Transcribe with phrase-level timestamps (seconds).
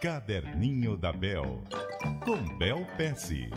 [0.00, 1.60] Caderninho da Bel,
[2.24, 3.50] com Bel Pesce.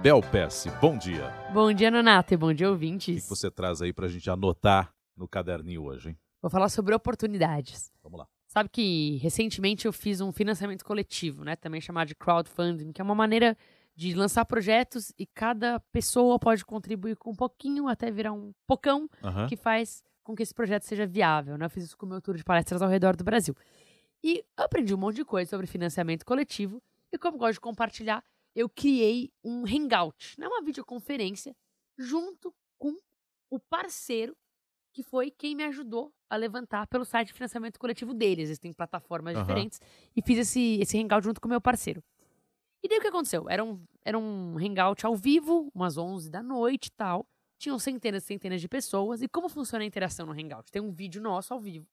[0.00, 1.28] Bel Pesce, bom dia.
[1.52, 3.24] Bom dia, Nonato, e bom dia, O ouvintes.
[3.24, 6.18] que você traz aí pra gente anotar no caderninho hoje, hein?
[6.40, 7.90] Vou falar sobre oportunidades.
[8.02, 8.28] Vamos lá.
[8.46, 11.56] Sabe que recentemente eu fiz um financiamento coletivo, né?
[11.56, 13.56] Também chamado de crowdfunding, que é uma maneira
[13.96, 19.08] de lançar projetos e cada pessoa pode contribuir com um pouquinho até virar um pocão
[19.24, 19.48] Aham.
[19.48, 21.64] que faz com que esse projeto seja viável, né?
[21.66, 23.56] Eu fiz isso com o meu tour de palestras ao redor do Brasil.
[24.22, 26.82] E aprendi um monte de coisa sobre financiamento coletivo
[27.12, 30.48] e como gosto de compartilhar, eu criei um hangout, né?
[30.48, 31.56] Uma videoconferência
[31.96, 32.96] junto com
[33.50, 34.36] o parceiro
[34.92, 38.48] que foi quem me ajudou a levantar pelo site de financiamento coletivo deles.
[38.48, 39.46] Eles têm plataformas Aham.
[39.46, 39.80] diferentes.
[40.16, 42.02] E fiz esse, esse hangout junto com o meu parceiro.
[42.82, 43.48] E daí o que aconteceu?
[43.48, 47.26] Era um, era um hangout ao vivo, umas 11 da noite e tal.
[47.58, 49.22] Tinham centenas e centenas de pessoas.
[49.22, 50.70] E como funciona a interação no hangout?
[50.70, 51.86] Tem um vídeo nosso ao vivo.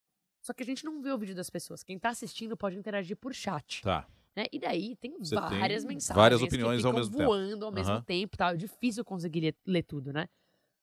[0.45, 1.81] Só que a gente não vê o vídeo das pessoas.
[1.81, 3.81] Quem tá assistindo pode interagir por chat.
[3.81, 4.07] Tá.
[4.35, 4.45] né?
[4.51, 6.15] E daí tem Você várias tem mensagens.
[6.15, 7.25] várias opiniões ao mesmo tempo.
[7.25, 8.03] voando ao mesmo Aham.
[8.03, 8.37] tempo.
[8.37, 8.51] Tal.
[8.51, 10.29] É difícil conseguir ler, ler tudo, né?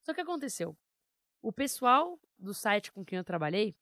[0.01, 0.75] Só que aconteceu.
[1.41, 3.73] O pessoal do site com quem eu trabalhei,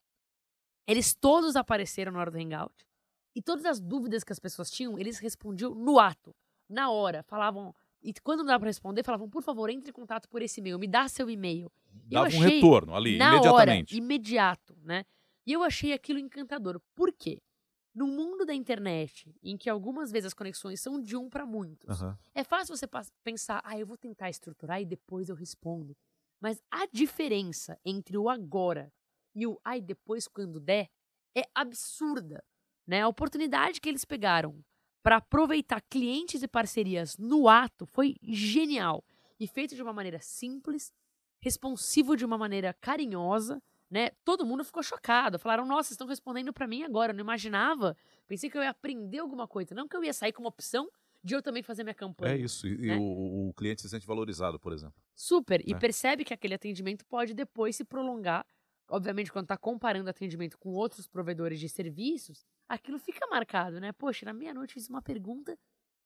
[0.86, 2.86] eles todos apareceram na hora do hangout.
[3.34, 6.32] E todas as dúvidas que as pessoas tinham, eles respondiam no ato,
[6.68, 7.24] na hora.
[7.24, 7.74] Falavam.
[8.00, 10.78] E quando não dava pra responder, falavam, por favor, entre em contato por esse e-mail,
[10.78, 11.72] me dá seu e-mail.
[12.08, 13.94] Dava um retorno ali, na imediatamente.
[13.96, 15.04] hora, imediato, né?
[15.46, 16.80] E eu achei aquilo encantador.
[16.94, 17.40] Por quê?
[17.94, 22.00] No mundo da internet, em que algumas vezes as conexões são de um para muitos,
[22.00, 22.18] Aham.
[22.34, 22.86] é fácil você
[23.22, 25.94] pensar, ah, eu vou tentar estruturar e depois eu respondo.
[26.40, 28.92] Mas a diferença entre o agora
[29.34, 30.88] e o ai depois quando der
[31.36, 32.42] é absurda,
[32.86, 33.02] né?
[33.02, 34.64] A oportunidade que eles pegaram
[35.02, 39.04] para aproveitar clientes e parcerias no ato foi genial
[39.38, 40.92] e feito de uma maneira simples,
[41.40, 43.62] responsivo de uma maneira carinhosa,
[43.92, 44.10] né?
[44.24, 47.96] Todo mundo ficou chocado, falaram: "Nossa, estão respondendo para mim agora, eu não imaginava.
[48.26, 50.88] Pensei que eu ia aprender alguma coisa, não que eu ia sair com uma opção
[51.22, 52.34] de eu também fazer minha campanha".
[52.34, 52.66] É isso.
[52.66, 52.96] E, e né?
[52.98, 54.94] o, o cliente se sente valorizado, por exemplo.
[55.14, 55.62] Super.
[55.68, 55.78] E É.
[55.78, 58.46] percebe que aquele atendimento pode depois se prolongar.
[58.88, 63.92] Obviamente, quando está comparando atendimento com outros provedores de serviços, aquilo fica marcado, né?
[63.92, 65.56] Poxa, na meia-noite fiz uma pergunta,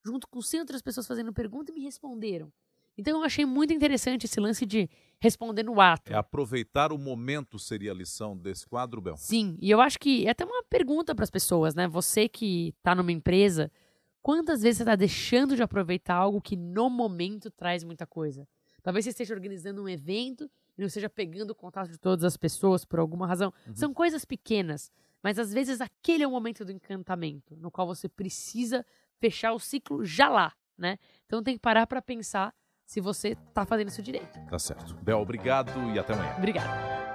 [0.04, 2.52] junto com 100 outras pessoas fazendo pergunta e me responderam.
[2.96, 4.88] Então, eu achei muito interessante esse lance de
[5.20, 6.12] responder no ato.
[6.12, 9.16] É aproveitar o momento seria a lição desse quadro, Bel?
[9.16, 11.86] Sim, e eu acho que é até uma pergunta para as pessoas, né?
[11.88, 13.70] Você que está numa empresa,
[14.22, 18.46] quantas vezes você está deixando de aproveitar algo que no momento traz muita coisa?
[18.82, 22.36] Talvez você esteja organizando um evento e não esteja pegando o contato de todas as
[22.36, 23.52] pessoas por alguma razão.
[23.74, 24.92] São coisas pequenas,
[25.22, 28.86] mas às vezes aquele é o momento do encantamento, no qual você precisa
[29.18, 30.98] fechar o ciclo já lá, né?
[31.24, 32.54] Então tem que parar para pensar
[32.86, 34.38] se você está fazendo isso direito.
[34.48, 34.94] Tá certo.
[35.02, 36.34] Bel, obrigado e até amanhã.
[36.38, 37.05] Obrigada.